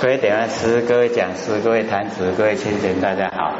[0.00, 3.54] 各位点师，各位讲师，各位坛子，各位亲贤，大家好。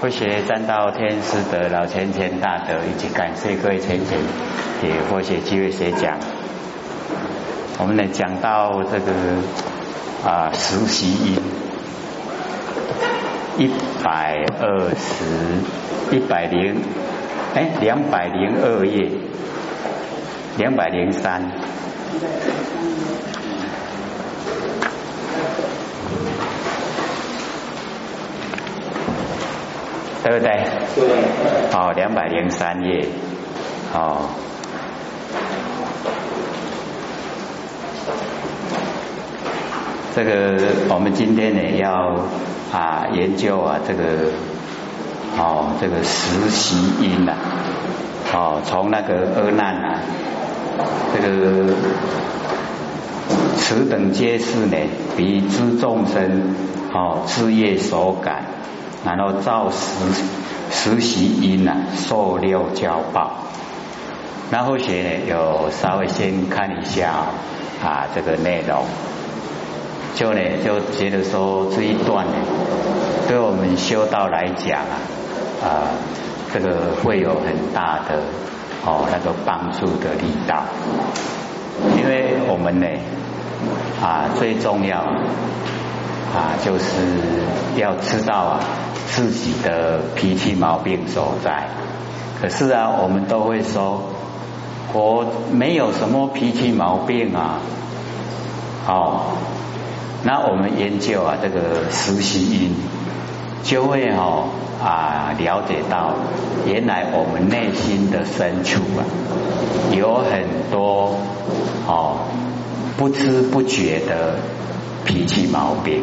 [0.00, 4.18] 不学占道天师的老千千大德，以及感谢各位钱钱
[4.80, 6.16] 给或学机会学讲。
[7.78, 9.12] 我们呢讲到这个
[10.24, 11.42] 啊实习音
[13.58, 13.70] 一
[14.02, 16.80] 百二十一百零
[17.54, 19.10] 哎两百零二页
[20.56, 21.42] 两百零三。
[30.22, 30.64] 对不对？
[30.94, 31.04] 对。
[31.72, 33.06] 哦，两百零三页。
[33.94, 34.28] 哦。
[40.16, 40.56] 这个
[40.88, 42.16] 我们今天呢要
[42.72, 44.02] 啊研究啊这个
[45.36, 47.34] 哦这个实习音呐
[48.34, 50.00] 哦从那个阿难啊
[51.14, 51.72] 这个
[53.56, 54.76] 此等皆是呢
[55.16, 56.52] 彼之众生
[56.92, 58.42] 哦知业所感，
[59.04, 60.24] 然后造实
[60.70, 63.32] 实习因呐受六教报。
[64.50, 67.12] 然后学呢有稍微先看一下
[67.84, 68.84] 啊这个内容。
[70.14, 72.32] 就呢，就觉得说这一段呢，
[73.28, 74.98] 对我们修道来讲啊，
[75.62, 75.68] 啊，
[76.52, 78.18] 这个会有很大的
[78.84, 80.64] 哦那个帮助的力道，
[81.96, 82.86] 因为我们呢
[84.02, 85.04] 啊最重要
[86.34, 86.84] 啊就是
[87.76, 88.60] 要知道啊
[89.06, 91.68] 自己的脾气毛病所在。
[92.40, 94.02] 可是啊，我们都会说，
[94.92, 97.58] 我没有什么脾气毛病啊，
[98.86, 99.20] 哦。
[100.22, 102.74] 那我们研究啊，这个实习音，
[103.62, 104.48] 就会哦
[104.82, 106.14] 啊了解到，
[106.66, 109.02] 原来我们内心的深处啊，
[109.92, 111.16] 有很多
[111.86, 112.18] 哦
[112.96, 114.34] 不知不觉的
[115.08, 116.02] 脾气毛病，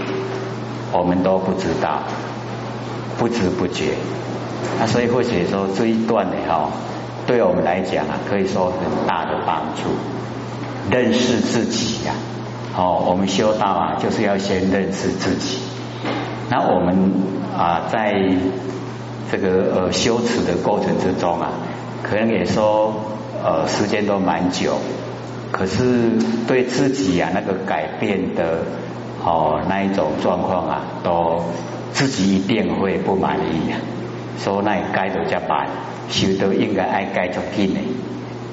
[0.91, 2.01] 我们都不知道，
[3.19, 3.93] 不知不觉。
[4.79, 6.71] 那所以或许说这一段呢哈，
[7.27, 9.91] 对我们来讲啊，可以说很大的帮助，
[10.89, 12.13] 认识自己呀。
[12.75, 15.59] 哦，我们修道啊，就是要先认识自己。
[16.49, 17.13] 那我们
[17.55, 18.15] 啊，在
[19.31, 21.51] 这个呃修持的过程之中啊，
[22.01, 22.93] 可能也说
[23.43, 24.77] 呃时间都蛮久，
[25.51, 26.11] 可是
[26.47, 28.63] 对自己啊那个改变的
[29.23, 31.41] 哦那一种状况啊，都
[31.93, 33.79] 自己一定会不满意啊。
[34.37, 35.67] 说那该都加班，
[36.09, 37.79] 修都应该爱该做紧的，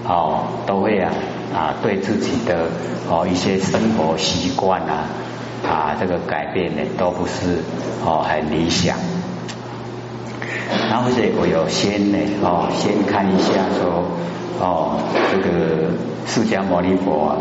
[0.07, 1.13] 哦都会啊。
[1.53, 2.67] 啊，对自己的
[3.11, 5.05] 哦一些生活习惯啊
[5.69, 7.59] 啊这个改变呢，都不是
[8.07, 8.97] 哦很理想。
[10.89, 14.03] 然后这我有先呢哦先看一下说
[14.61, 14.97] 哦
[15.31, 15.91] 这个
[16.27, 17.37] 释迦牟尼佛啊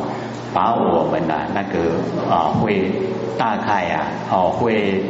[0.54, 2.92] 把我们呐那个啊会
[3.38, 5.04] 大概呀哦会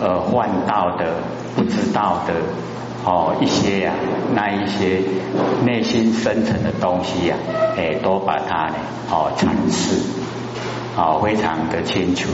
[0.00, 1.16] 呃换到的
[1.56, 2.34] 不知道的。
[3.02, 3.94] 哦，一些呀，
[4.34, 5.00] 那一些
[5.64, 7.36] 内心深层的东西呀，
[7.74, 8.74] 哎，都把它呢，
[9.10, 9.96] 哦，阐释，
[10.98, 12.28] 哦，非常的清楚。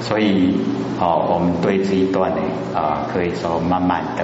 [0.00, 0.56] 所以，
[1.00, 2.40] 哦，我们对这一段呢，
[2.72, 4.22] 啊，可以说慢慢的，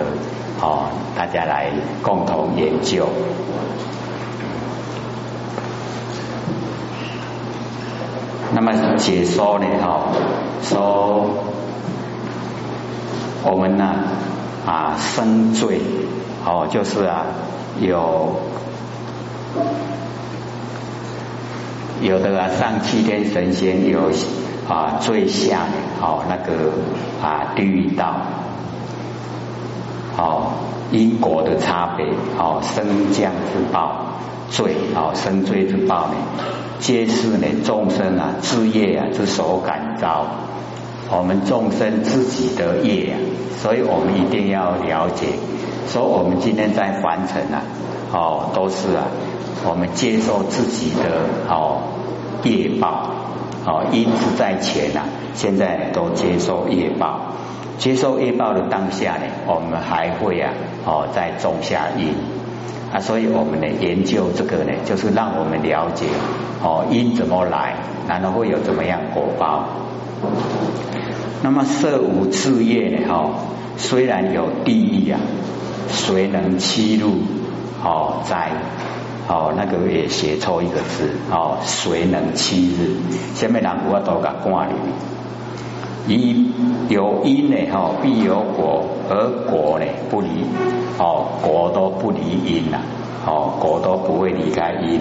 [0.63, 0.87] 哦，
[1.17, 3.09] 大家来共同研究。
[8.53, 10.07] 那么解说呢，哈，
[10.63, 11.29] 说
[13.45, 13.95] 我们呢。
[14.67, 15.81] 啊，生罪
[16.45, 17.25] 哦，就是啊，
[17.81, 18.37] 有
[22.03, 24.11] 有的啊，上七天神仙有
[24.69, 25.61] 啊，最下
[26.01, 26.73] 哦，那个
[27.23, 28.15] 啊，地狱道
[30.19, 30.53] 哦，
[30.93, 32.07] 因果的差别
[32.39, 34.10] 哦，升降之报
[34.51, 36.15] 罪哦，生罪之报呢，
[36.81, 40.27] 皆是呢众生啊，自业啊之所感召。
[41.09, 43.17] 我们众生自己的业，
[43.61, 45.27] 所以我们一定要了解，
[45.89, 47.63] 说我们今天在凡尘啊，
[48.13, 49.07] 哦，都是啊，
[49.69, 51.83] 我们接受自己的哦
[52.45, 53.11] 业报，
[53.65, 55.03] 哦因是在前呐，
[55.35, 57.35] 现在都接受业报，
[57.79, 60.53] 接受业报的当下呢，我们还会啊，
[60.85, 62.40] 哦在种下因。
[62.93, 66.07] 啊，所以我们呢研究这个呢，就是让我们了解
[66.63, 67.77] 哦因怎么来，
[68.09, 69.69] 然后会有怎么样果报。
[71.43, 73.09] 那么色无自业呢？
[73.09, 73.31] 哈，
[73.77, 75.21] 虽然有地狱啊，
[75.89, 77.19] 谁能欺入？
[77.83, 78.51] 哦，在
[79.27, 83.01] 哦那个也写错一个字哦，谁能欺入？
[83.35, 84.73] 下面人我都甲挂里，
[86.09, 86.53] 因
[86.89, 87.57] 有因呢？
[87.73, 90.29] 哈，必有果，而果呢不离
[90.99, 92.79] 哦，果都不离因呐，
[93.27, 95.01] 哦，果都不会离开因。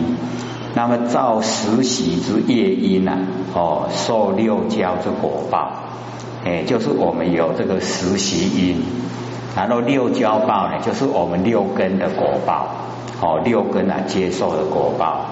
[0.75, 3.17] 那么造十喜之业因呐，
[3.55, 5.71] 哦，受六交之果报，
[6.45, 8.83] 哎，就是我们有这个十喜因，
[9.55, 12.67] 然后六交报呢，就是我们六根的果报，
[13.19, 15.25] 哦，六根啊接受的果报。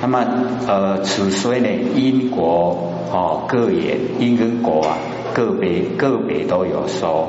[0.00, 0.26] 那么
[0.66, 4.96] 呃，此虽呢因果哦各言因跟果啊
[5.34, 7.28] 个别个别都有说，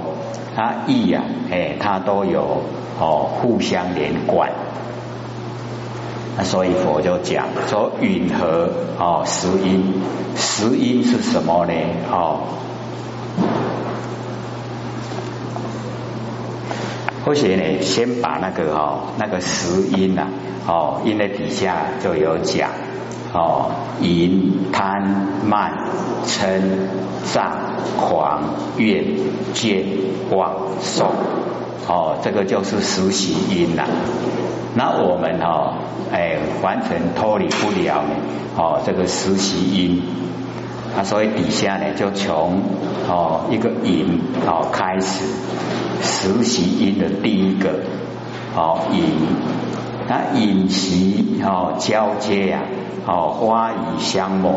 [0.56, 2.64] 它义呀，哎，它都有
[3.00, 4.50] 哦互相连贯。
[6.38, 10.02] 那所以佛就讲说允和哦十因，
[10.36, 11.74] 十因是什么呢？
[12.10, 12.40] 哦，
[17.26, 20.28] 或许呢，先把那个哦那个十因呐，
[20.66, 22.70] 哦，因为底下就有讲
[23.34, 25.02] 哦，淫、贪、
[25.46, 25.74] 慢、
[26.26, 26.62] 嗔、
[27.34, 27.42] 躁、
[27.98, 28.44] 狂、
[28.78, 29.04] 怨、
[29.54, 29.84] 见、
[30.30, 31.06] 妄、受，
[31.88, 33.86] 哦，这个就是十喜因呐。
[34.76, 35.74] 那我们哦，
[36.12, 38.16] 哎，完全脱离不了呢，
[38.56, 40.02] 哦，这个实习因，
[40.96, 42.62] 啊，所以底下呢就从
[43.10, 45.26] 哦一个引哦开始，
[46.02, 47.70] 实习因的第一个
[48.56, 49.04] 哦引，
[50.08, 52.62] 那引习哦交接呀，
[53.06, 54.54] 哦花语相磨，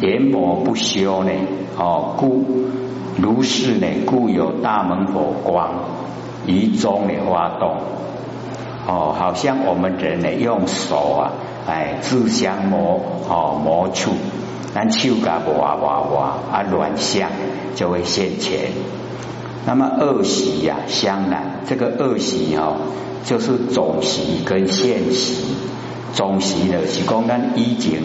[0.00, 1.30] 研磨不休呢，
[1.78, 2.44] 哦故
[3.18, 5.74] 如是呢，故有大门火光
[6.46, 7.76] 于中的发动。
[8.88, 11.32] 哦，好像我们人呢，用手啊，
[11.66, 14.12] 哎，自相磨，哦，磨触，
[14.72, 17.28] 咱手噶哇哇哇，啊，软相
[17.74, 18.70] 就会现前。
[19.66, 22.76] 那么恶习呀，相难，这个恶习哦，
[23.24, 25.56] 就是总习跟现习。
[26.16, 28.00] 总习呢是讲咱以前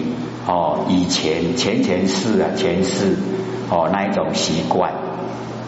[0.45, 3.15] 哦，以前前前世啊，前世
[3.69, 4.91] 哦那一种习惯。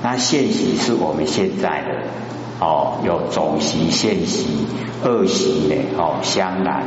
[0.04, 2.04] 那现习是我们现在的。
[2.60, 4.68] 哦，有总习、现习、
[5.06, 6.84] 二习呢，哦，相难，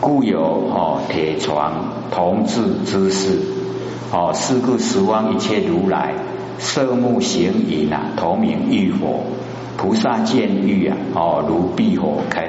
[0.00, 3.36] 故有哦铁床同治之事，
[4.12, 6.14] 哦，是故十方一切如来
[6.58, 9.24] 色目形影啊，同名浴火，
[9.76, 12.44] 菩萨见欲啊，哦，如避火坑。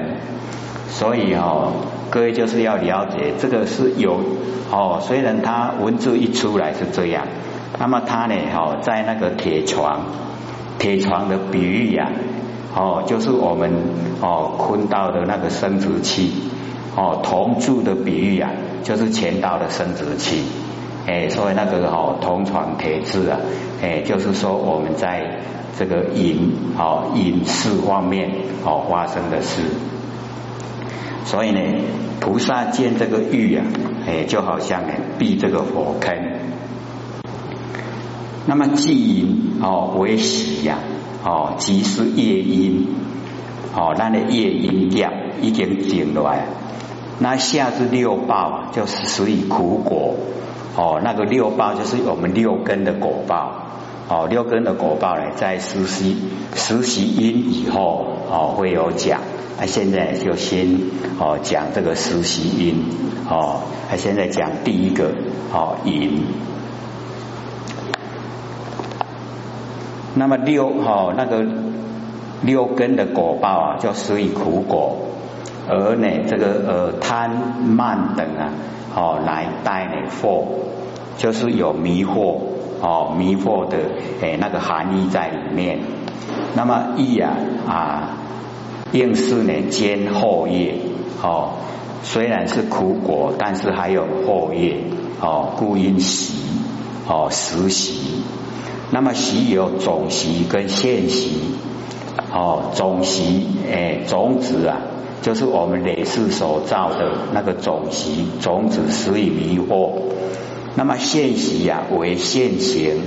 [0.90, 1.72] 所以哦，
[2.10, 4.20] 各位就是要了解，这个是有
[4.72, 7.28] 哦，虽然它文字一出来是这样，
[7.80, 10.02] 那么它呢，哦，在那个铁床。
[10.80, 12.10] 铁床的比喻呀，
[12.74, 13.70] 哦，就是我们
[14.22, 16.32] 哦坤道的那个生殖器，
[16.96, 18.50] 哦铜柱的比喻啊，
[18.82, 20.42] 就是乾道的生殖器，
[21.06, 23.40] 哎，所以那个哦铜床铁质啊，
[23.84, 25.42] 哎，就是说我们在
[25.78, 28.32] 这个饮哦饮食方面
[28.64, 29.64] 哦发生的事，
[31.30, 31.62] 所以呢，
[32.20, 33.64] 菩萨见这个玉啊，
[34.08, 36.12] 哎，就好像呢避这个火坑。
[38.48, 40.80] 那么既因哦为喜呀
[41.24, 42.88] 哦即是业因
[43.76, 45.08] 哦那的业因业
[45.40, 46.48] 已经尽来，
[47.20, 50.16] 那下至六报就是属于苦果。
[50.76, 53.69] 哦那个六报就是我们六根的果报。
[54.10, 56.18] 哦六根的果报呢在实习
[56.56, 59.22] 实习因以后哦会有讲
[59.60, 60.80] 那现在就先
[61.20, 62.84] 哦讲这个实习因
[63.30, 63.62] 哦
[63.92, 65.12] 那现在讲第一个
[65.54, 66.24] 哦因。
[70.16, 71.46] 那么六哈那个
[72.42, 74.98] 六根的果报啊，就属于苦果，
[75.70, 77.30] 而呢这个呃贪
[77.64, 78.50] 慢等啊，
[78.96, 80.46] 哦来带呢惑，
[81.18, 82.40] 就是有迷惑
[82.82, 83.78] 哦迷惑的
[84.22, 85.80] 诶那个含义在里面。
[86.56, 88.18] 那么意啊啊
[88.92, 90.76] 应是呢兼后业
[91.22, 91.52] 哦，
[92.04, 94.78] 虽然是苦果，但是还有后业
[95.22, 96.34] 哦，故因习
[97.08, 98.24] 哦实习。
[98.92, 101.40] 那么习有总习跟现习，
[102.34, 104.78] 哦，总习诶种子啊，
[105.22, 109.92] 就是我们累世所造的那个种习种子，使以迷惑。
[110.76, 113.02] 那么现习呀为现行，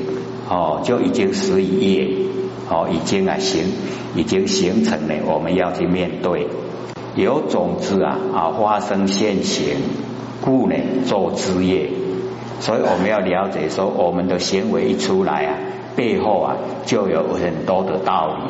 [0.49, 2.09] 哦，就已经使以业，
[2.69, 3.65] 哦，已经啊形，
[4.15, 6.49] 已经形成了，我们要去面对。
[7.15, 9.77] 有种子啊啊发生现行，
[10.41, 10.75] 故呢
[11.07, 11.91] 做枝业。
[12.61, 15.57] 所以我们要了解说，我们的行为一出来啊。
[15.95, 18.45] 背后啊，就有很多的道理。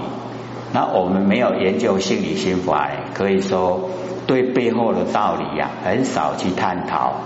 [0.72, 3.90] 那我们没有研究心理心法，可以说
[4.26, 7.22] 对背后的道理呀，很少去探讨。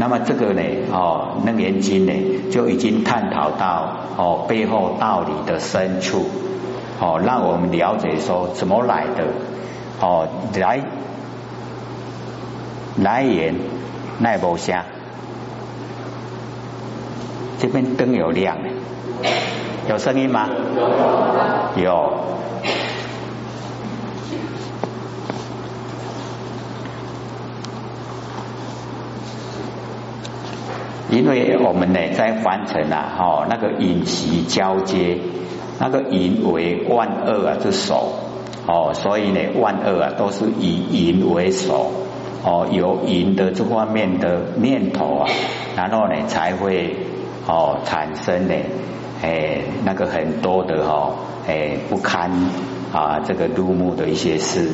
[0.00, 6.24] 那么这个呢，哦，《楞严经》呢，就已经探讨到哦背后道理的深处，
[6.98, 9.26] 哦，让我们了解说怎么来的，
[10.00, 10.26] 哦，
[10.58, 10.80] 来
[12.96, 13.54] 来源
[14.20, 14.86] 奈波下，
[17.58, 18.56] 这边灯有亮。
[19.86, 20.48] 有声音吗？
[21.76, 22.39] 有。
[31.10, 35.18] 因为我们呢在凡尘啊，哈，那个隐习交接，
[35.80, 38.12] 那个隐为万恶啊之首，
[38.66, 41.90] 哦，所以呢万恶啊都是以隐为首，
[42.44, 45.28] 哦，有隐的这方面的念头啊，
[45.76, 46.96] 然后呢才会
[47.44, 48.54] 哦产生呢，
[49.20, 51.10] 哎，那个很多的哈，
[51.48, 52.30] 哎不堪
[52.92, 54.70] 啊这个入目的一些事。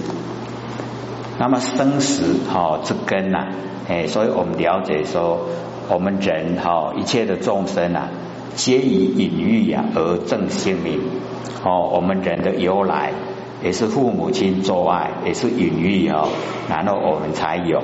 [1.39, 3.49] 那么生死哈之根呐，
[3.89, 5.41] 哎，所以我们了解说。
[5.89, 8.09] 我们人哈，一切的众生啊，
[8.57, 11.01] 皆以隐喻呀而正性命。
[11.65, 13.13] 哦，我们人的由来
[13.63, 16.29] 也是父母亲做爱，也是隐喻哦，
[16.69, 17.83] 然后我们才有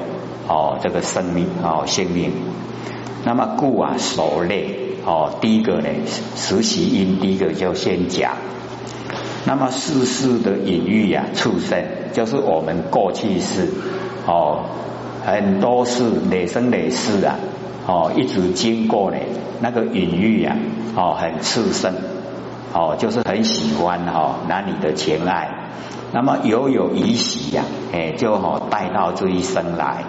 [0.48, 2.32] 哦这个生命哦性命。
[3.24, 5.88] 那么故啊，首类哦，第一个呢，
[6.34, 8.32] 实习因，第一个就先讲。
[9.44, 13.68] 那么世事的隐喻呀，畜生就是我们过去式
[14.26, 14.64] 哦，
[15.24, 17.36] 很多是累生累世啊。
[17.84, 19.16] 哦，一直经过呢，
[19.60, 20.56] 那个隐喻呀，
[20.94, 21.92] 哦，很炽盛，
[22.72, 25.50] 哦，就是很喜欢哈男女的情爱，
[26.12, 30.04] 那么犹有遗喜呀，哎，就哦带到这一生来，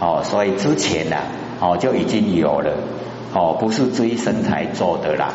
[0.00, 1.16] 哦，所以之前呢，
[1.60, 2.72] 哦就已经有了，
[3.34, 5.28] 哦，不是这一生才做的啦，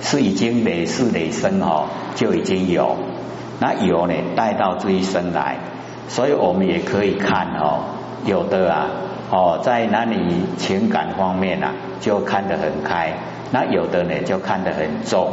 [0.00, 2.96] 是已经累世累生哦就已经有，
[3.60, 5.58] 那有呢带到这一生来，
[6.08, 7.80] 所以我们也可以看哦，
[8.24, 8.88] 有的啊。
[9.32, 11.72] 哦，在男女情感方面呐，
[12.02, 13.14] 就看得很开；
[13.50, 15.32] 那有的呢，就看得很重。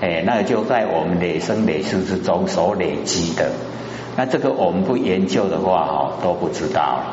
[0.00, 3.50] 哎，那就在我们累生累世之中所累积的。
[4.16, 7.04] 那这个我们不研究的话，哦，都不知道了，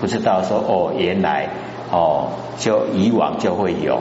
[0.00, 1.50] 不知道说哦，原来
[1.92, 4.00] 哦，就以往就会有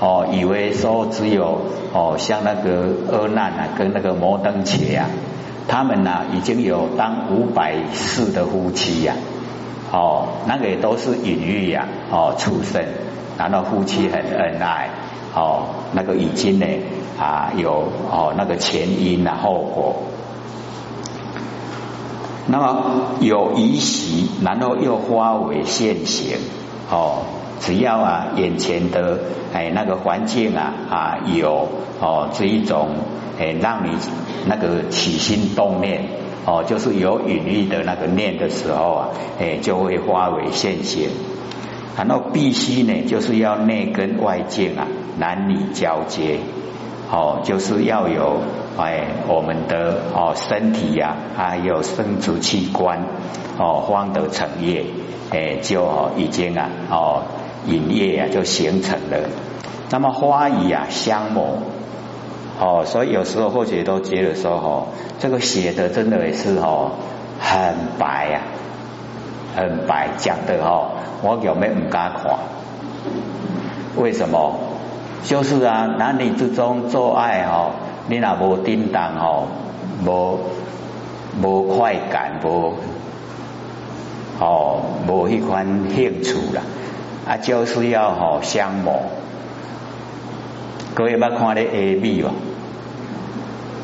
[0.00, 1.60] 哦，以为说只有
[1.92, 5.06] 哦，像那个阿难啊，跟那个摩登伽啊，
[5.68, 9.14] 他们呢已经有当五百世的夫妻呀。
[9.92, 12.84] 哦，那个也都是隐喻呀，哦，畜生，
[13.36, 14.88] 然后夫妻很恩爱，
[15.34, 16.66] 哦，那个已经呢
[17.18, 20.02] 啊有哦那个前因啊后果，
[22.46, 26.38] 那么有遗习，然后又化为现行，
[26.88, 27.22] 哦，
[27.58, 29.18] 只要啊眼前的
[29.52, 31.66] 哎那个环境啊啊有
[32.00, 32.90] 哦这一种
[33.40, 33.98] 哎让你
[34.46, 36.19] 那个起心动念。
[36.46, 41.10] 哦，就是有隐喻的那个念的时候啊，哎，就会化为现行。
[41.96, 44.86] 然后必须呢，就是要内跟外境啊，
[45.18, 46.38] 男女交接。
[47.12, 48.40] 哦，就是要有
[48.78, 53.04] 哎，我们的哦身体呀，还有生殖器官
[53.58, 54.84] 哦，方得成业，
[55.30, 57.22] 哎，就已经啊哦，
[57.66, 59.28] 隐业啊就形成了。
[59.90, 61.58] 那么花语啊相谋。
[62.60, 64.86] 哦，所以有时候或许都觉得说，哦，
[65.18, 66.90] 这个写的真的也是哦，
[67.40, 68.40] 很白呀，
[69.56, 70.90] 很白讲的哦，
[71.22, 72.36] 我有没唔敢看？
[73.96, 74.54] 为什么？
[75.24, 77.72] 就是啊，男女之中做爱哦，
[78.08, 79.46] 你那无叮当哦，
[80.04, 80.38] 无
[81.42, 82.74] 无快感，无
[84.38, 86.62] 哦，无一款兴趣啦，
[87.26, 89.00] 啊，就是要哦相磨。
[90.94, 92.30] 各位捌看咧 A B 吧？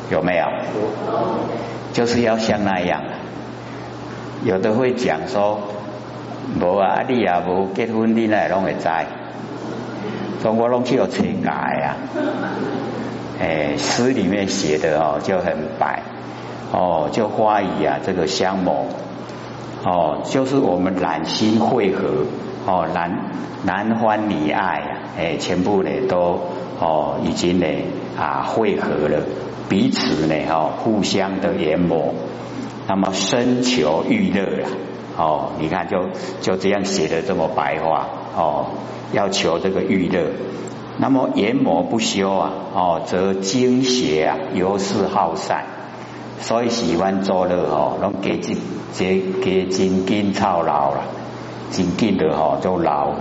[0.09, 0.45] 有没有？
[1.93, 3.01] 就是要像那样。
[4.43, 5.59] 有的会讲说，
[6.59, 8.87] 无啊，你也无结婚，你那拢会知。
[10.43, 11.97] 中国拢去有情改啊。
[13.39, 16.01] 哎，诗里面写的哦，就很白
[16.71, 18.87] 哦，就花语啊，这个相谋
[19.83, 22.25] 哦，就是我们染心汇合
[22.65, 23.11] 哦，男
[23.63, 26.39] 男欢女爱啊，哎，全部呢都
[26.79, 27.65] 哦，已经呢
[28.17, 29.21] 啊汇合了。
[29.69, 32.15] 彼此呢，哈，互相的研磨，
[32.87, 34.69] 那么深求欲乐啊，
[35.17, 36.05] 哦，你看就
[36.39, 38.07] 就这样写的这么白话，
[38.37, 38.67] 哦，
[39.11, 40.31] 要求这个欲乐，
[40.99, 45.65] 那么研磨不休啊，哦，则精邪啊，由是好散，
[46.39, 48.57] 所以喜欢作乐哦，拢给紧
[48.97, 51.01] 给给紧紧操劳了，
[51.71, 53.15] 紧紧的哈就劳，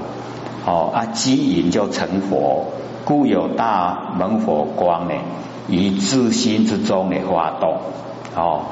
[0.64, 2.68] 哦啊，积引就成佛，
[3.06, 5.14] 故有大门佛光呢。
[5.68, 7.78] 以自心之中的发动
[8.36, 8.66] 哦，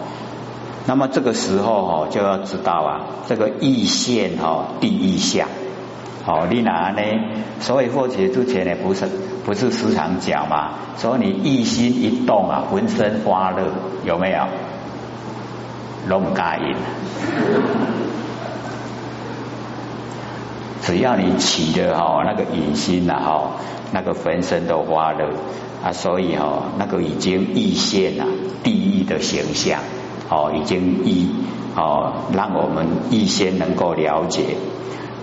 [0.87, 5.49] 那么这个时候哈就要知道啊，这个意现哈第一项
[6.25, 7.03] 哦，你哪呢？
[7.59, 9.09] 所以或许之前呢不是
[9.45, 13.65] 不是时常讲嘛，说你一心一动啊，浑身发热，
[14.05, 14.45] 有没有？
[16.07, 16.77] 龙嘎音，
[20.87, 23.51] 只要你起的哈那个隐心呐哈，
[23.93, 25.31] 那个浑身都发热。
[25.83, 28.25] 啊，所以哈，那个已经异现了
[28.63, 29.81] 地狱的形象，
[30.31, 31.29] 哦，已经异
[31.77, 34.57] 哦，让我们预先能够了解。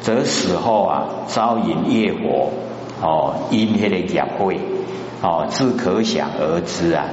[0.01, 2.49] 则死后啊，招引业火
[3.01, 4.59] 哦，因那个业会
[5.23, 7.05] 哦，自可想而知啊。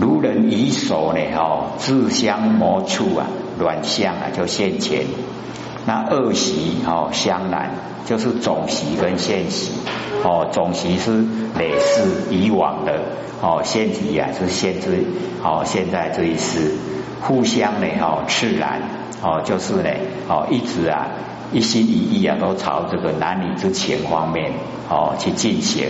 [0.00, 3.26] 如人以手呢，哦，自相磨触啊，
[3.58, 5.06] 软相啊就现前。
[5.86, 7.70] 那二习哦相难，
[8.04, 9.72] 就是总习跟现习
[10.24, 11.24] 哦，总习是
[11.56, 13.00] 累世以往的
[13.40, 15.04] 哦，现习啊是现之
[15.44, 16.72] 哦现在这一世，
[17.20, 18.82] 互相呢哦自然
[19.22, 19.90] 哦就是呢
[20.28, 21.06] 哦一直啊
[21.52, 24.52] 一心一意啊都朝这个男女之情方面
[24.88, 25.86] 哦去进行。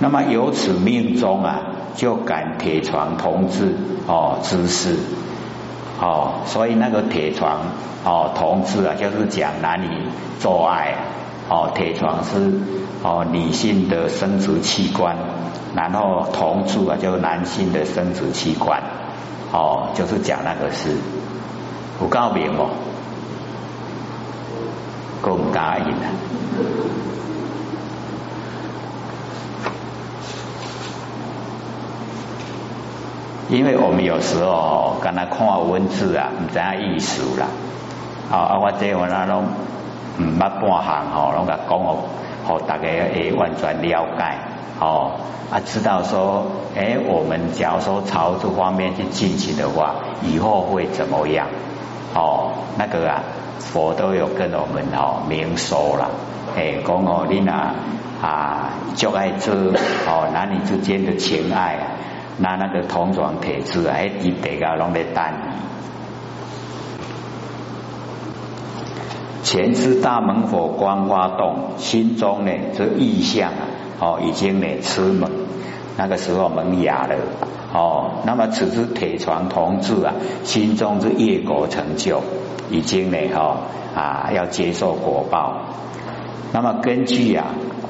[0.00, 1.62] 那么由此命中啊
[1.96, 3.74] 就感铁床同志
[4.06, 4.96] 哦之事。
[6.00, 7.60] 哦，所以那个铁床
[8.04, 9.88] 哦，同志啊，就是讲男女
[10.38, 10.94] 做爱
[11.48, 12.52] 哦，铁床是
[13.02, 15.16] 哦女性的生殖器官，
[15.74, 18.80] 然后同住啊，就是男性的生殖器官
[19.52, 20.96] 哦，就是讲那个事
[21.98, 22.70] 不告别哦，
[25.20, 26.06] 够唔答应啊？
[33.48, 37.46] 因为我们有时候跟他看文字啊，唔知影意思啦。
[38.30, 39.44] 啊，我这我那拢
[40.18, 41.96] 唔捌半行吼，拢甲讲哦，
[42.44, 44.38] 好大家会完全了解
[44.80, 45.12] 哦。
[45.50, 51.46] 啊，知道说，哎，我们假如说朝这方面去进行的话，以后会怎么样？
[52.14, 53.22] 哦，那个啊，
[53.58, 56.10] 佛都有跟我们哦明说了，
[56.54, 57.74] 哎，讲哦，你那
[58.20, 59.52] 啊，就爱这
[60.06, 61.96] 哦男女之间的情爱啊。
[62.40, 65.58] 那那个铜床铁柱啊，喺地底下拢在等你。
[69.42, 73.66] 前知大门火光发动，心中呢这意象啊，
[73.98, 75.28] 哦已经呢吃门，
[75.96, 77.16] 那个时候萌芽了
[77.72, 78.20] 哦。
[78.24, 80.14] 那么此之铁床同志啊，
[80.44, 82.22] 心中之业果成就，
[82.70, 83.56] 已经呢哈
[83.96, 85.64] 啊要接受果报。
[86.52, 87.46] 那么根据啊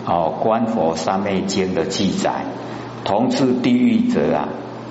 [0.07, 2.44] 哦观佛三昧经的记载。
[3.09, 4.49] 同治地狱者啊，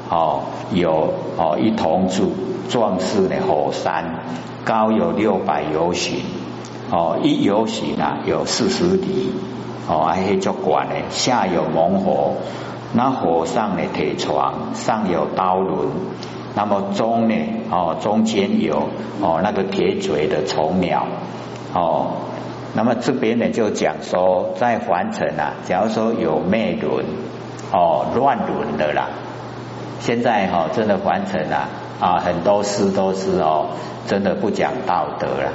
[0.09, 0.39] 哦，
[0.71, 2.33] 有哦一同住
[2.67, 4.23] 壮士的火山，
[4.65, 6.21] 高有六百由旬，
[6.89, 9.33] 哦一由旬啊有四十里，
[9.87, 12.33] 哦还迄足管的，下有猛火，
[12.91, 15.87] 那火上的铁床，上有刀轮，
[16.55, 17.35] 那么中呢
[17.69, 18.89] 哦中间有
[19.21, 21.05] 哦那个铁锤的虫鸟，
[21.75, 22.13] 哦，
[22.73, 27.05] 那么这边呢就讲说在凡尘啊，假如说有魅轮。
[27.71, 29.07] 哦，乱伦的啦！
[29.99, 31.67] 现在哈，真的凡尘啊
[31.99, 33.69] 啊，很多事都是哦，
[34.07, 35.51] 真的不讲道德了。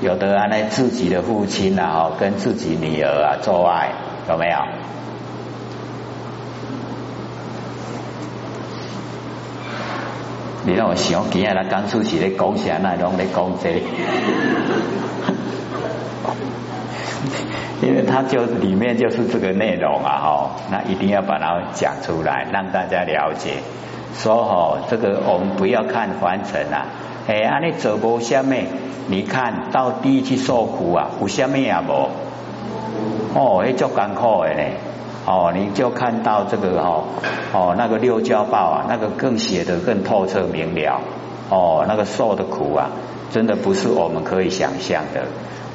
[0.00, 3.90] 有的啊，那自己的父亲啊，哦，跟自己女儿啊做爱，
[4.28, 4.58] 有没有？
[10.64, 13.80] 你让我想起来了，刚出去的讲啥那种的讲这。
[17.82, 23.58] 因为它就里面就是这个内容啊，哈，那一定要把它讲出来，让大家了解。
[24.14, 26.86] 说哈，这个我们不要看凡尘啊，
[27.28, 28.66] 哎，啊你走过下面，
[29.08, 32.08] 你看到地狱去受苦啊，有下面也无，
[33.34, 34.62] 哦，那足艰苦的呢，
[35.26, 37.04] 哦，你就看到这个哈，
[37.52, 41.00] 哦，那个六交报啊，那个更写得更透彻明了，
[41.50, 42.88] 哦，那个受的苦啊，
[43.30, 45.26] 真的不是我们可以想象的。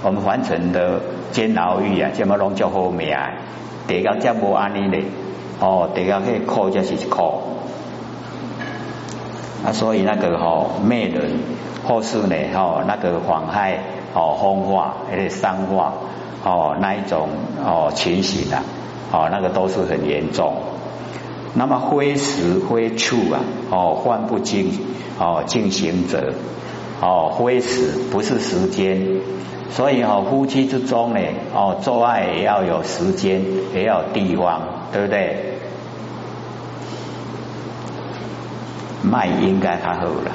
[0.03, 3.15] 我们凡尘的煎熬狱啊，怎么拢叫好命？
[3.87, 5.05] 地高则无安尼嘞，
[5.59, 7.41] 哦，地高去苦就是苦。
[9.65, 11.39] 啊，所以那个吼灭人
[11.87, 13.79] 或是呢吼那个妨害
[14.13, 15.93] 哦风化而且伤化
[16.43, 17.29] 哦那一种
[17.63, 18.63] 哦情形啊，
[19.11, 20.55] 哦那个都是很严重。
[21.53, 24.79] 那么挥时挥处啊，哦患不进
[25.19, 26.33] 哦进行者
[27.01, 29.19] 哦挥时不是时间。
[29.71, 31.19] 所以哦，夫妻之中呢，
[31.53, 33.41] 哦，做爱也要有时间，
[33.73, 34.61] 也要有地方，
[34.91, 35.45] 对不对？
[39.01, 40.31] 脉应该还好了。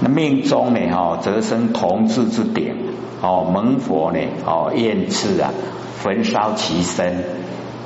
[0.00, 2.74] 那命中呢，哦，则生同志之点，
[3.22, 5.52] 哦，蒙佛呢，哦，厌次啊，
[6.02, 7.24] 焚烧其身。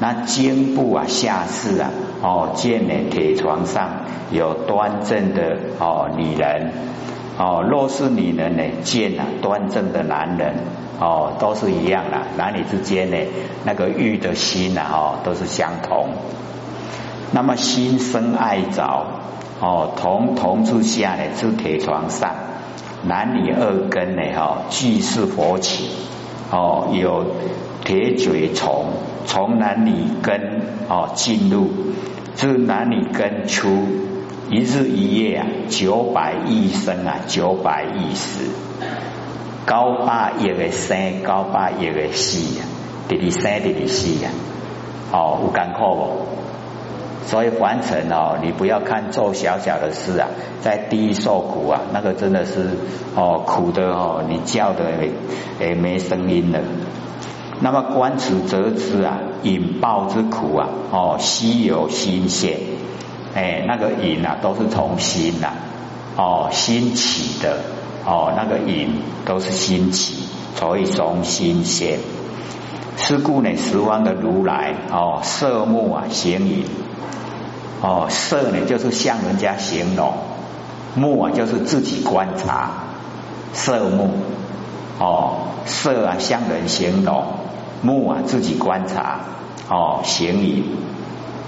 [0.03, 1.89] 那肩部啊，下世啊，
[2.23, 3.89] 哦，见呢，铁床上
[4.33, 6.73] 有端正的哦女人。
[7.39, 10.55] 哦，若是女人呢，见啊端正的男人，
[10.99, 13.17] 哦，都是一样的，男女之间呢，
[13.65, 16.09] 那个欲的心啊，哦，都是相同。
[17.31, 19.07] 那么心生爱着，
[19.61, 22.35] 哦，同同之下呢，是铁床上，
[23.05, 25.91] 男女二根呢，哦，俱是佛起，
[26.51, 27.25] 哦，有
[27.85, 28.87] 铁嘴虫
[29.27, 31.71] 从男女根哦进入，
[32.37, 33.69] 是男女根出。
[34.51, 38.45] 一日一夜啊，九百亿生啊，九百亿时。
[39.65, 42.67] 九百亿的生，高八亿的死啊，
[43.09, 44.29] 直直生直直死啊，
[45.13, 46.27] 哦，有艰苦不？
[47.25, 50.29] 所以凡尘哦，你不要看做小小的事啊，
[50.61, 52.71] 在地狱受苦啊，那个真的是
[53.15, 54.85] 哦苦的哦，你叫的
[55.61, 56.59] 诶没声音了。
[57.65, 62.59] 那么观此则知啊，引报之苦啊，哦，悉由心现，
[63.37, 65.53] 哎，那个引啊，都是从心呐，
[66.17, 67.59] 哦，心起的，
[68.05, 70.25] 哦，那个引都是心起，
[70.57, 72.01] 所以从心现。
[72.97, 76.65] 是故呢，十方的如来哦，色目啊，形影，
[77.81, 80.15] 哦，色呢就是向人家形容，
[80.97, 82.71] 目啊就是自己观察，
[83.53, 84.11] 色目，
[84.99, 87.42] 哦，色啊向人形容。
[87.83, 89.21] 目啊，自己观察
[89.69, 90.65] 哦，行影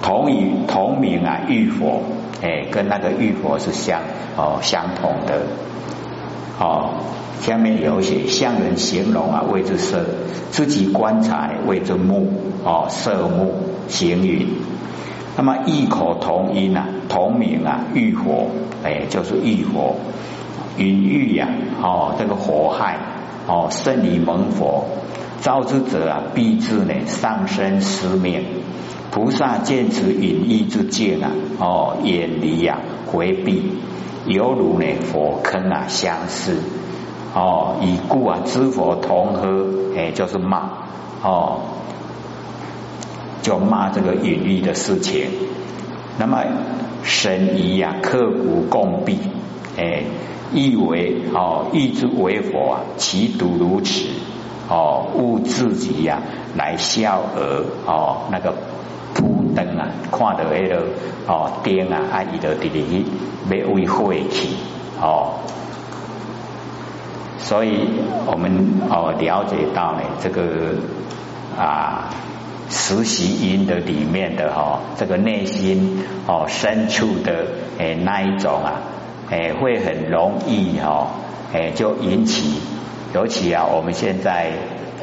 [0.03, 2.03] 同与同名啊，玉佛
[2.43, 4.01] 哎，跟那个玉佛是相
[4.37, 5.43] 哦相同的
[6.59, 6.91] 哦。
[7.41, 9.99] 下面有写向人形容啊，谓之色；
[10.51, 12.33] 自己观察谓之目
[12.65, 13.55] 哦，色目
[13.89, 14.49] 行影。
[15.37, 18.49] 那么异口同音啊，同名啊，玉佛
[18.83, 19.97] 哎，就是玉佛
[20.77, 21.49] 云玉呀
[21.83, 22.99] 哦，这个火害
[23.47, 24.87] 哦，圣理蒙佛。
[25.41, 28.43] 造之者啊，必至呢上身失灭。
[29.11, 33.63] 菩萨见此隐逸之见啊，哦，远离呀，回避，
[34.27, 36.59] 犹如呢火坑啊相似。
[37.35, 40.71] 哦，以故啊，知佛同喝，哎，就是骂
[41.23, 41.61] 哦，
[43.43, 45.29] 就骂这个隐喻的事情。
[46.17, 46.43] 那么
[47.03, 49.17] 神疑呀，刻骨共毙，
[49.77, 50.05] 哎，
[50.53, 54.07] 意为哦，意之为佛啊，其独如此。
[54.67, 56.23] 哦，悟自己呀，
[56.57, 58.55] 来笑而哦，那个
[59.13, 60.87] 扑灯啊，看到那个
[61.27, 63.05] 哦灯啊，啊，伊就直直去
[63.51, 64.57] 要为晦气
[65.03, 65.35] 哦，
[67.37, 67.91] 所以
[68.25, 70.43] 我们哦了解到呢，这个
[71.59, 72.09] 啊
[72.71, 77.45] 实习因的里面的哈，这个内心哦深处的
[77.77, 78.81] 诶那一种啊，
[79.31, 81.09] 诶会很容易哈，
[81.53, 82.61] 诶就引起。
[83.15, 84.51] 尤其啊，我们现在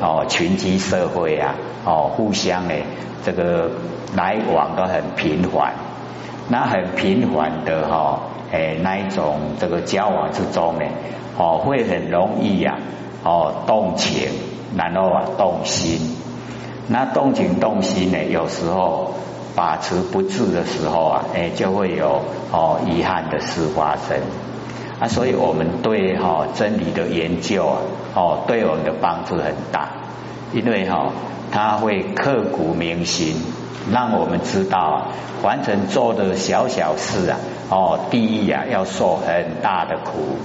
[0.02, 1.56] 哦群居社会啊，
[1.86, 2.74] 哦互相呢
[3.24, 3.72] 这个
[4.16, 5.74] 来往都很频繁，
[6.50, 8.20] 那很频繁的哈，
[8.52, 10.86] 哎那一种这个交往之中呢，
[11.38, 12.78] 哦会很容易呀，
[13.24, 14.28] 哦动情，
[14.76, 16.18] 然后啊动心，
[16.88, 19.14] 那动情动心呢，有时候
[19.62, 24.18] 把持不住的时候啊，哎就会有哦遗憾的事发生。
[25.00, 27.78] 啊，所以我们对哈真理的研究啊，
[28.16, 29.90] 哦，对我们的帮助很大，
[30.52, 31.12] 因为哈，
[31.52, 33.36] 它会刻骨铭心，
[33.92, 35.08] 让我们知道，啊
[35.44, 37.38] 完成做的小小事啊，
[37.70, 40.40] 哦，第一呀，要受很大的苦，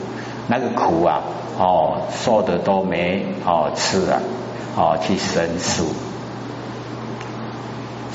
[0.47, 1.23] 那个苦啊，
[1.59, 4.21] 哦，受的都没哦吃啊，
[4.77, 5.87] 哦，去申诉，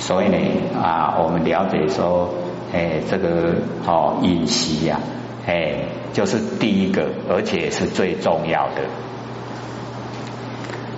[0.01, 0.37] 所以呢，
[0.81, 2.33] 啊，我们了解说，
[2.73, 3.53] 哎，这个
[3.85, 4.99] 哦饮食呀。
[5.45, 8.81] 哎，就是第一个，而且是最重要的。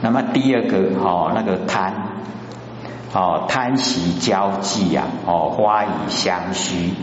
[0.02, 1.94] 那么第二个哦，那个贪
[3.13, 6.94] 哦，贪习交际呀，哦，花以相虚，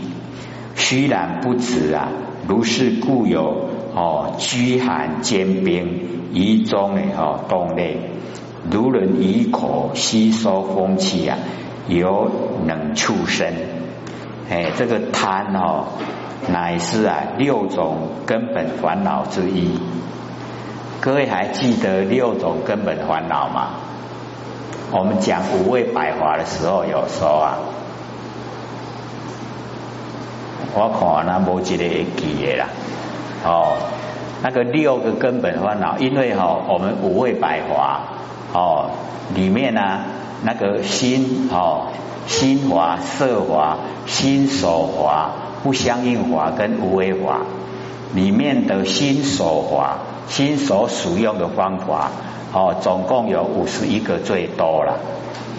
[0.75, 2.09] 虚然不止啊。
[2.47, 7.97] 如是故有哦，居寒坚冰，夷中呢哦，动内，
[8.71, 11.37] 如人以口吸收风气啊，
[11.99, 12.31] 有
[12.65, 13.53] 能畜生。
[14.49, 15.85] 哎，这个贪哦。
[16.49, 19.79] 乃是啊六种根本烦恼之一。
[20.99, 23.67] 各位还记得六种根本烦恼吗？
[24.89, 27.59] 我们讲五味百华的时候有说啊，
[30.73, 32.67] 我看那无一个会记的啦。
[33.45, 33.77] 哦，
[34.41, 38.01] 那个六个根本烦恼，因为哈我们五味百华
[38.51, 38.89] 哦
[39.35, 39.99] 里面呢
[40.43, 41.87] 那个心哦
[42.27, 45.31] 心华色华心手华。
[45.63, 47.41] 不相应法跟无为法
[48.15, 52.09] 里面的心手法，心所使用的方法
[52.51, 54.97] 哦，总共有五十一个最多了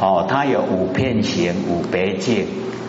[0.01, 2.49] 哦，它有五片行、五别境，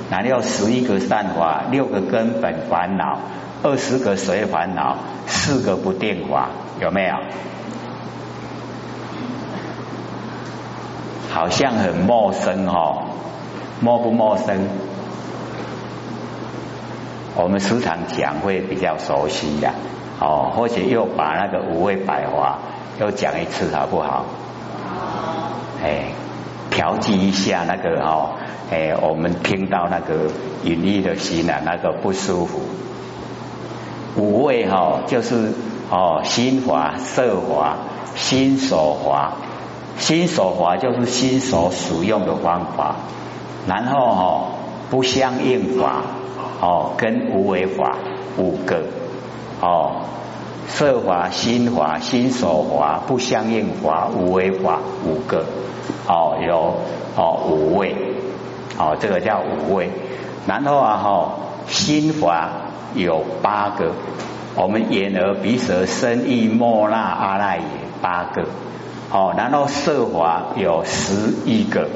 [0.10, 3.20] 然后十一个善法，六个根本烦恼，
[3.62, 6.50] 二十个随烦恼，四个不定法，
[6.82, 7.14] 有没有？
[11.34, 13.06] 好像很陌生哦，
[13.82, 14.68] 陌不陌生？
[17.36, 19.74] 我们时常讲会比较熟悉呀，
[20.20, 22.60] 哦，或者又把那个五味百花
[23.00, 24.26] 又讲一次好不好？
[25.84, 26.12] 哎，
[26.70, 28.36] 调剂一下那个哦，
[28.70, 30.30] 哎，我们听到那个
[30.64, 32.62] 隐逸的心啊，那个不舒服。
[34.18, 35.52] 五味哈，就是
[35.90, 37.78] 哦，心华、色华、
[38.14, 39.34] 心所华，
[39.98, 42.96] 心所法就是心所使用的方法，
[43.68, 44.48] 然后哦
[44.90, 46.02] 不相应法
[46.62, 47.98] 哦跟无为法
[48.38, 48.84] 五个。
[49.62, 50.02] 哦
[50.68, 55.46] 色法、心法、心所法、不相应法、无为法五个。
[56.08, 56.76] 哦有
[57.16, 57.96] 哦五位。
[58.78, 59.92] 哦这个叫五位，
[60.48, 61.36] 然后啊哈
[61.68, 62.50] 心法
[62.96, 63.92] 有八个。
[64.56, 67.64] 我们眼耳鼻舌身意莫那阿赖耶
[68.02, 68.44] 八个，
[69.12, 71.88] 哦，然后色华有十一个，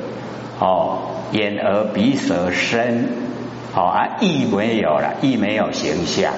[0.60, 1.00] 哦，
[1.32, 3.10] 眼耳鼻舌身，
[3.76, 6.34] 哦啊意没有了，意没有形象，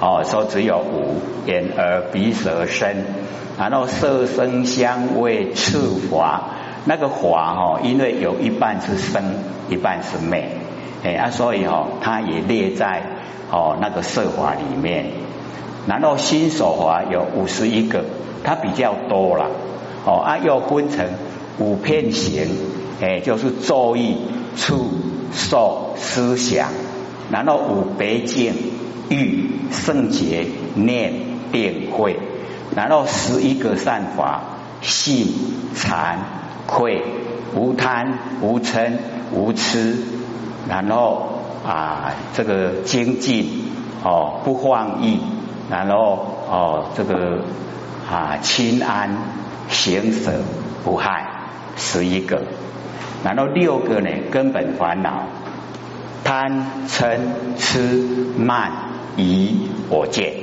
[0.00, 3.04] 哦，说只有五眼耳鼻舌身，
[3.58, 6.44] 然后色声香味触法，
[6.86, 9.22] 那个法哦，因为有一半是生，
[9.68, 10.48] 一半是灭，
[11.04, 13.02] 哎啊，所以哦，它也列在
[13.50, 15.06] 哦那个色法里面。
[15.84, 18.04] 然后心手法有五十一个，
[18.44, 19.50] 它比较多了
[20.04, 21.06] 哦啊，又分成
[21.58, 22.48] 五片形，
[23.00, 24.16] 哎，就是作意、
[24.56, 24.90] 触、
[25.32, 26.68] 受、思想，
[27.30, 28.52] 然后五白净、
[29.08, 31.12] 欲、圣洁、念、
[31.52, 32.18] 定、慧，
[32.74, 34.42] 然后十一个善法：
[34.80, 35.26] 信、
[35.74, 36.18] 禅、
[36.66, 37.02] 愧、
[37.54, 38.92] 无贪、无嗔、
[39.32, 39.96] 无痴，
[40.68, 41.28] 然后
[41.64, 43.70] 啊，这个精进
[44.02, 45.20] 哦，不放逸。
[45.70, 47.44] 然后哦，这个
[48.10, 49.16] 啊，清安
[49.72, 50.30] 行舍
[50.84, 51.26] 不害
[51.76, 52.42] 十一个，
[53.24, 55.24] 然后六个呢，根本烦恼
[56.22, 57.18] 贪嗔
[57.58, 58.04] 痴
[58.38, 58.70] 慢
[59.16, 60.34] 疑我见。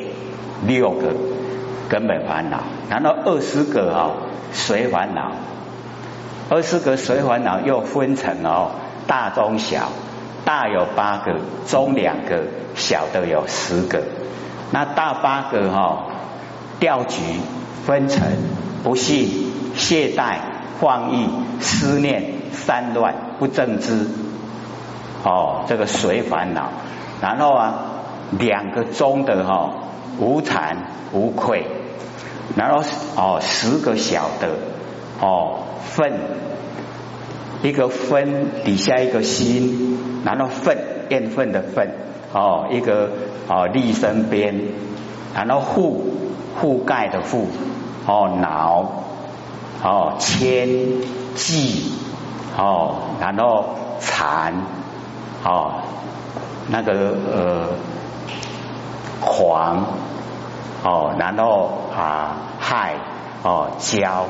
[0.67, 1.15] 六个
[1.87, 5.31] 根本烦恼，然后二十个哦随烦恼，
[6.49, 8.71] 二十个随烦恼又分成哦
[9.07, 9.89] 大中小，
[10.43, 12.43] 大有八个，中两个，
[12.75, 14.01] 小的有十个。
[14.71, 16.07] 那大八个哈，
[16.81, 17.21] 调局
[17.85, 18.21] 分成
[18.83, 19.29] 不信、
[19.75, 20.37] 懈怠、
[20.79, 21.27] 放逸、
[21.59, 24.07] 思念、散乱、不正知，
[25.23, 26.71] 哦，这个随烦恼。
[27.21, 27.73] 然后啊，
[28.37, 29.73] 两个中的哈，
[30.19, 30.75] 无惭
[31.11, 31.65] 无愧。
[32.55, 32.83] 然后
[33.15, 34.49] 哦，十个小的
[35.19, 36.13] 哦，愤，
[37.61, 40.77] 一个分底下一个心，然后愤，
[41.09, 41.89] 厌愤的愤。
[42.31, 43.09] 哦，一个
[43.47, 44.61] 哦立身边，
[45.33, 45.95] 然后覆
[46.61, 47.45] 覆盖的覆，
[48.09, 48.89] 哦脑，
[49.83, 50.67] 哦牵
[51.35, 51.93] 系，
[52.57, 54.51] 哦然后残，
[55.43, 55.83] 哦
[56.69, 56.91] 那个
[57.31, 57.67] 呃
[59.21, 59.85] 狂，
[60.83, 62.95] 哦然后啊害，
[63.43, 64.23] 哦骄，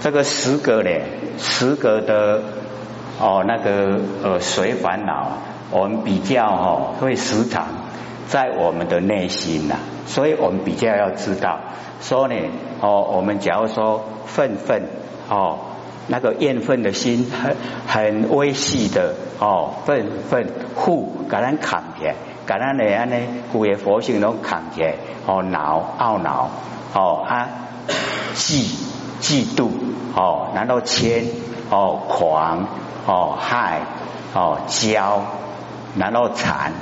[0.00, 0.90] 这个十个呢，
[1.36, 2.40] 十个的
[3.20, 5.32] 哦那个呃随烦恼。
[5.70, 7.64] 我们比较哦，会时常
[8.32, 11.60] 在我们的内心呐，所以我们比较要知道，
[12.00, 12.34] 说呢
[12.80, 14.88] 哦，我们假如说愤愤
[15.28, 15.58] 哦，
[16.06, 17.54] 那个怨愤的心很
[17.86, 22.14] 很微细的哦，愤愤护，给咱扛起来，
[22.46, 23.16] 给咱呢安呢，
[23.52, 24.94] 古个佛性都砍起来
[25.26, 26.48] 哦，恼懊恼
[26.94, 27.48] 哦啊，
[28.34, 28.64] 嫉
[29.20, 29.68] 嫉妒
[30.16, 31.26] 哦，然后谦
[31.68, 32.66] 哦，狂
[33.06, 33.82] 哦，害
[34.32, 35.20] 哦，骄。
[35.94, 36.72] 然后禅，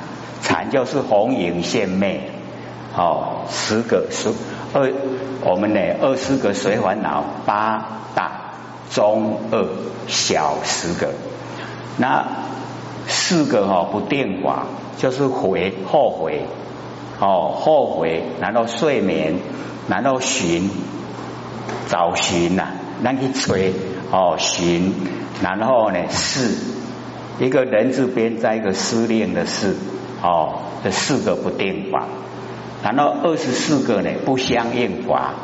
[0.42, 2.30] 禅就是红影现昧，
[2.96, 4.30] 哦，十个十
[4.72, 4.92] 二，
[5.42, 8.52] 我们呢二十个随烦恼，八大
[8.90, 9.66] 中二
[10.06, 11.12] 小十个，
[11.98, 12.26] 那
[13.06, 14.66] 四个哈不定法，
[14.98, 16.42] 就是悔后悔，
[17.20, 19.34] 哦后悔，然后睡眠，
[19.88, 20.70] 然后寻
[21.88, 22.68] 找寻呐，
[23.02, 23.72] 那去吹
[24.10, 24.92] 哦寻，
[25.42, 26.56] 然后呢是。
[27.38, 29.74] 一个人字边在一个失恋的事。
[30.22, 32.06] 哦，这四个不定法，
[32.82, 35.34] 然后二十四个呢不相应法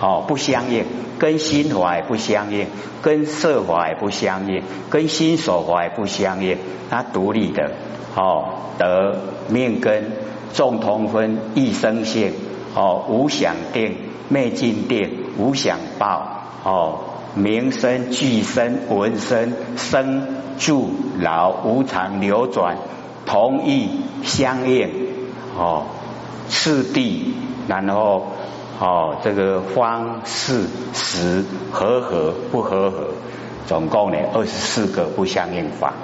[0.00, 0.84] 哦，不相应，
[1.18, 2.66] 跟心法也不相应，
[3.02, 6.58] 跟色法也不相应，跟心所法也不相应，
[6.90, 7.72] 它独立的
[8.16, 10.12] 哦，得命根
[10.52, 12.32] 众同分一生性
[12.74, 13.96] 哦，无想定
[14.28, 16.98] 灭尽定无想报哦，
[17.34, 20.44] 名声俱生闻声生。
[20.56, 22.78] 住老无常流转，
[23.26, 23.88] 同意
[24.22, 24.88] 相应
[25.56, 25.84] 哦，
[26.48, 27.34] 次第，
[27.68, 28.26] 然后
[28.80, 33.08] 哦，这个方式时和合不和合，
[33.66, 35.94] 总共呢二十四个不相应法，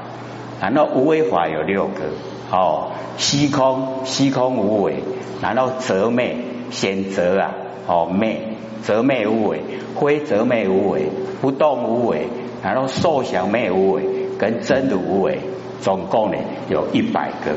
[0.61, 2.03] 然后无为法有六个
[2.51, 5.03] 哦，虚空虚空无为，
[5.43, 6.37] 然后则昧
[6.71, 7.55] 显则啊
[7.87, 9.63] 哦昧则昧无为，
[9.99, 12.29] 非则昧无为，不动无为，
[12.63, 14.21] 然后受想昧无为。
[14.41, 15.39] 跟真的无为，
[15.83, 16.37] 总共呢
[16.69, 17.53] 有一百个。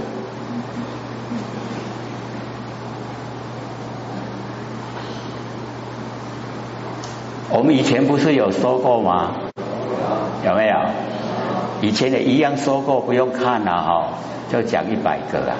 [7.50, 9.36] 我们以前不是有说过吗？
[10.44, 10.76] 有没有？
[11.82, 14.10] 以前也一样说过，不用看了哈，
[14.52, 15.56] 就讲一百个啊。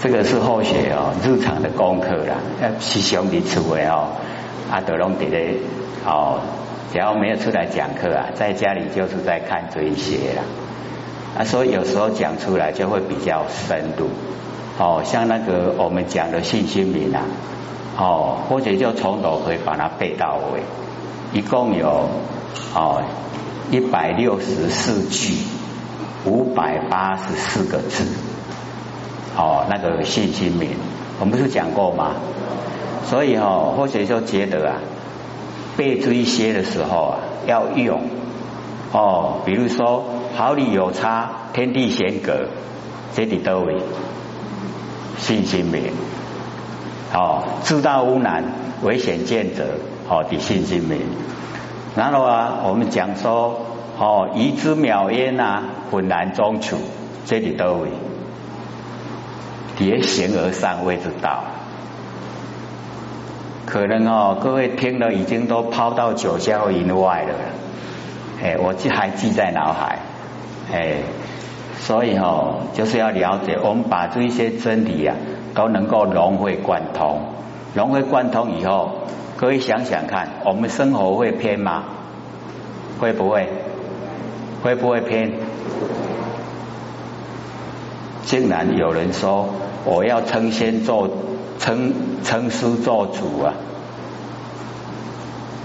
[0.00, 2.36] 这个是后学哦，日常的功课啦。
[2.62, 4.08] 要师兄弟出位哦，
[4.70, 5.60] 阿德隆弟弟
[6.04, 6.40] 哦，
[6.92, 10.42] 只要没有出来讲课啊，在家里就是在看这一些啦。
[11.38, 14.08] 啊，所以有时候讲出来就会比较深度。
[14.78, 17.22] 哦，像那个我们讲的信心名啊，
[17.96, 20.62] 哦，或者就从头可以把它背到尾，
[21.32, 22.08] 一共有
[22.74, 23.02] 哦
[23.70, 25.38] 一百六十四句，
[26.24, 28.04] 五百八十四个字。
[29.36, 30.70] 哦，那个信心名，
[31.20, 32.12] 我们不是讲过吗？
[33.08, 34.76] 所以哦，或许就觉得啊，
[35.76, 38.02] 背这一些的时候啊，要用
[38.92, 40.04] 哦，比如说
[40.36, 42.48] 毫厘有差，天地险隔，
[43.14, 43.76] 这里都为
[45.18, 45.92] 信心名。
[47.14, 48.44] 哦，自大无难，
[48.82, 49.64] 危险见者，
[50.08, 51.00] 哦的信心名。
[51.94, 53.60] 然后啊，我们讲说
[53.98, 56.76] 哦，遗之渺焉啊，浑然中处，
[57.24, 57.88] 这里都为。
[59.78, 61.44] 叠形而上谓之道，
[63.66, 67.34] 可能哦，各位听了已经都抛到九霄云外了，
[68.42, 69.98] 哎，我记还记在脑海，
[70.72, 70.98] 哎，
[71.80, 75.16] 所以哦，就是要了解，我们把这一些真理啊，
[75.52, 77.20] 都能够融会贯通，
[77.74, 79.00] 融会贯通以后，
[79.36, 81.82] 各位想想看，我们生活会偏吗？
[83.00, 83.48] 会不会？
[84.62, 85.32] 会不会偏？
[88.22, 89.48] 竟然有人说。
[89.88, 91.08] 我要称先做
[91.58, 93.54] 称称师做主啊！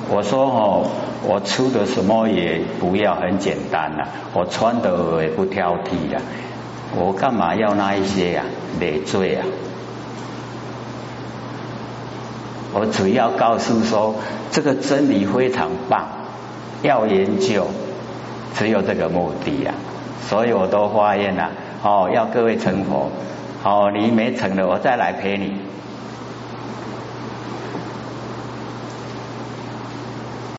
[0.10, 0.88] 我说哦，
[1.28, 6.20] 我吃的什么也不要很简单呐，我穿的也不挑剔呀，
[6.98, 8.44] 我干嘛要那一些呀
[8.80, 9.46] 累赘啊？
[12.74, 14.16] 我只要告诉说
[14.52, 16.08] 这个真理非常棒，
[16.82, 17.68] 要研究，
[18.56, 19.74] 只有这个目的呀，
[20.28, 21.52] 所以我都发愿了
[21.84, 23.10] 哦，要各位成佛。
[23.64, 25.56] 哦，你没成了，我再来陪你。